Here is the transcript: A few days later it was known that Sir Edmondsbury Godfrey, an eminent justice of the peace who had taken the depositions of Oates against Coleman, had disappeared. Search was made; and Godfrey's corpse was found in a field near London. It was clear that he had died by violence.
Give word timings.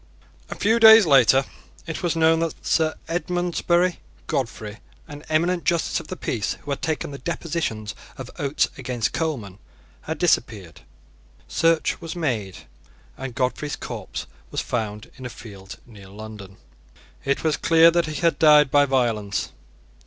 A 0.49 0.55
few 0.55 0.79
days 0.79 1.05
later 1.05 1.45
it 1.85 2.01
was 2.01 2.15
known 2.15 2.39
that 2.39 2.65
Sir 2.65 2.95
Edmondsbury 3.07 3.99
Godfrey, 4.25 4.79
an 5.07 5.23
eminent 5.29 5.63
justice 5.63 5.99
of 5.99 6.07
the 6.07 6.15
peace 6.17 6.55
who 6.63 6.71
had 6.71 6.81
taken 6.81 7.11
the 7.11 7.19
depositions 7.19 7.93
of 8.17 8.31
Oates 8.39 8.67
against 8.79 9.13
Coleman, 9.13 9.59
had 10.01 10.17
disappeared. 10.17 10.81
Search 11.47 12.01
was 12.01 12.15
made; 12.15 12.65
and 13.15 13.35
Godfrey's 13.35 13.75
corpse 13.75 14.25
was 14.49 14.59
found 14.61 15.11
in 15.17 15.25
a 15.27 15.29
field 15.29 15.77
near 15.85 16.07
London. 16.09 16.57
It 17.23 17.43
was 17.43 17.55
clear 17.55 17.91
that 17.91 18.07
he 18.07 18.21
had 18.21 18.39
died 18.39 18.71
by 18.71 18.85
violence. 18.85 19.49